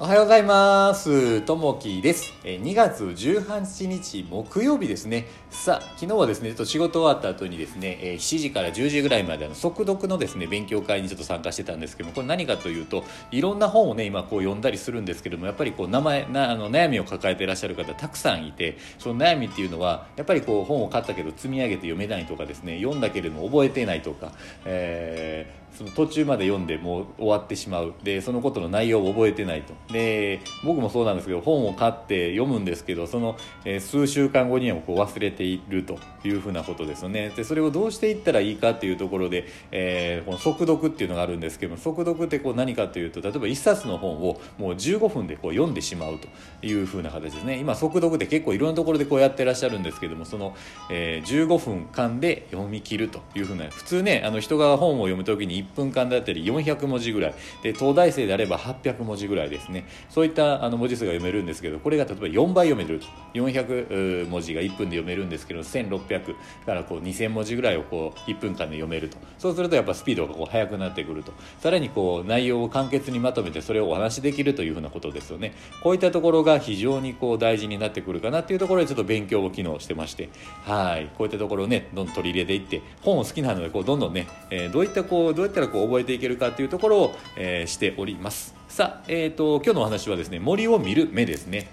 [0.00, 1.40] おはようございます。
[1.40, 2.32] ともきです。
[2.44, 5.26] 2月18日木曜日ですね。
[5.50, 24.30] さあ、昨日はですね、ちょっと仕事終わった後にですね、7時から10時ぐらいまであの速読のですね、勉強会にちょっと参加してたんですけども、これ何かというと、いろんな本をね、今こう読んだりするんですけども、やっぱりこう名前、なあの悩みを抱えていらっしゃる方たくさんいて、その悩みっていうのは、やっぱりこう本を買ったけど積み上げて読めないとかですね、読んだけれども覚えてないとか、
[24.64, 27.94] えーその途中まで読んでもう終わってしまう。
[28.02, 29.74] でそのことの内容を覚えてないと。
[29.92, 35.98] で僕もそうなんですけど本を買って読むんですけどその、え数週間後にはこう忘れていると。
[36.24, 37.30] いうふうなことですよね。
[37.30, 46.28] でそれをどうしていったらいいかっていうところで、えーこの速読っていうのがあるんですけども速読ってこう何かというと例えば1冊の本をもう15分でこう読んでしまうと。
[46.60, 47.58] いうふうな形ですね。
[47.58, 50.54] 今速読って結構いろんなところでこうやってらっしゃるんですけどもその、
[50.90, 53.20] えー15分間で読み切ると。
[53.34, 57.34] いうふうな普通ねあの人が本を読む時に1分間だったり400文字ぐらい。
[57.62, 59.86] で東大生であれば800文字ぐらいですね。
[60.08, 63.06] そういったあの文字数が読めるんですけどこれが例えば4倍読めると。
[63.34, 66.34] 400文字が1分で読めるんですけど1600
[66.66, 69.18] からこう2000文字ぐらいをこう1分間で読めると。
[69.38, 71.32] そうするとやっぱスピードがこう速くなってくると。
[71.60, 75.54] さらにこう内容を簡潔にまとめてそれをお話しできるというふうなことですよね。
[75.82, 80.28] こういったところが非常にこう大事になってくるかなっていうところでちょっと勉強を機能してまして。
[80.64, 81.10] はい。
[81.16, 88.54] こういったところをねどんどん取り入れていって本を好きなのでこうどんどんね、えーどういったこうどうやったらこう覚えていけるかっていうところを、えーしております。
[88.68, 91.70] さあ、えー、と今日のお話はですね森を見る目ですね。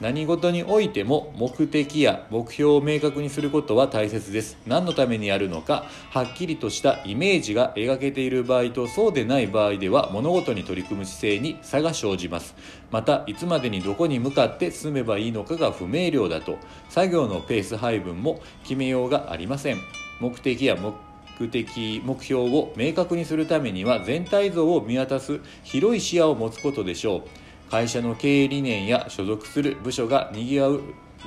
[0.00, 4.56] 何事においても目的や目標を明確にすることは大切です。
[4.64, 12.54] 何のためにやるのかはっきりとしたイメージが描けている場合とそうでない場合では物事に取り組む姿勢に差が生じます。
[12.92, 16.58] またいつまでにどこに向かって進めばいいのかが不明瞭だと
[16.88, 19.78] 作業のペース配分も決めようがありません。
[20.20, 20.94] 目的や目
[21.46, 27.70] 的目標を明確にするためには全体像を見渡す広い視野を持つことでしょう。
[27.70, 30.82] 会社の経営理念や所属する部署が賑わう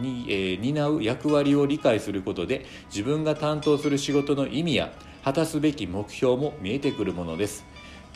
[0.00, 4.92] に、えー担う役割を理解することで自分が担当する仕事の意味や
[5.24, 7.64] 果たすべき目標も見えてくるものです。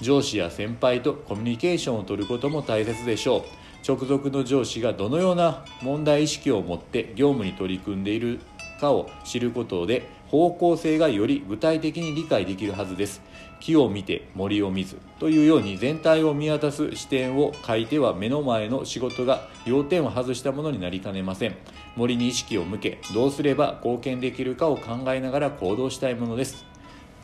[0.01, 3.43] 上司や先輩とコミュニケーションを取ることも大切でしょう。
[3.87, 8.41] 直属の上司がどのような問題意識を持って業務に取り組んでいる
[8.81, 13.21] かを知ることで方向性がより具体的に理解できるはずです。
[13.61, 21.57] 木を見て森を見ずというように全体を見渡す視点を書いては目の前の仕事が要点を外したものになりかねません。
[21.95, 26.70] 森に意識を向けどうすれば貢献できるかを考えながら行動したいものです。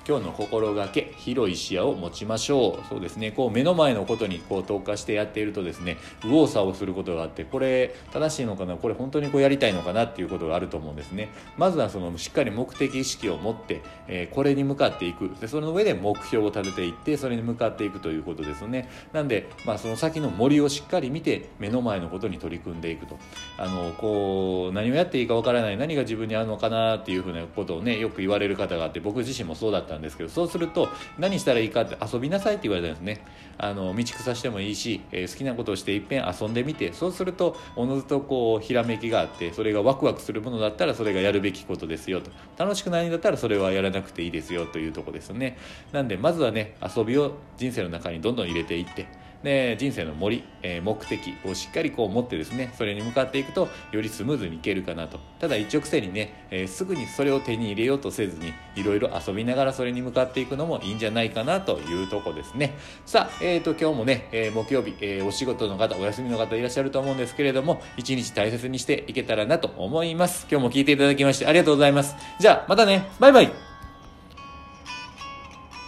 [0.09, 2.89] 今日の心がけ広い視野を持ちましょう。
[2.89, 3.33] そうですね。
[3.33, 11.31] こう目の前のことにこう投下してやっているとですね右往左往することがあってこれ正しいのかなこれ本当にこうやりたいのかなっていうことがあると思うんですね。
[11.57, 15.31] まずはそのしっかり目的意識を持って、えーこれに向かっていく。
[15.41, 18.89] でその上で目標を立てていってそれに向かっていくということですよね。
[19.13, 23.19] なんで、まあ、その先の森をしっかり見て目の前のことに取り組んでいくと。
[23.59, 33.25] あのこう何をやっていいかわからない何が自分に合うのかなっていうふうなことをねよく言われる方があって僕自身もそうだったんですけどそうすると何したらいいかって遊びなさいって言われたんですね。
[33.59, 42.31] あの道草してもいいし、えー好きなことをしていっぺん遊んでみてそうするとおのずとこうひらめきがあってそれがワクワクするものだったらそれがやるべきことですよと。
[42.59, 45.57] 楽しくないんだったらそれはやらなくていいですよというとこですね。
[45.93, 49.07] なんでまずはね遊びを人生の中にどんどん入れていって
[49.47, 55.21] で人生の森、えー目的をしっかりこう持ってですねそれに向かっていくとよりスムーズにいけるかなと。
[55.39, 62.77] ただ一直線にね、えーすぐにそれを手に入れようとせずにいろいろ遊びながらそれに向かっていくのもいいんじゃないかなというとこですね。
[63.05, 70.49] さあ、えー、と今日もね、えー木曜日、えお仕事の方お休みの方いらっしゃると思うんですけれども一日大切にしていけたらなと思います。
[70.51, 72.17] 今日も聞いていただきましてありがとうございます。
[72.41, 73.07] じゃあまたね。
[73.21, 73.66] バイバイ。